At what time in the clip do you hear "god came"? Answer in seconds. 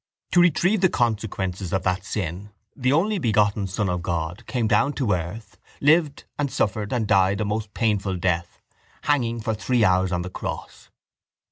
4.01-4.67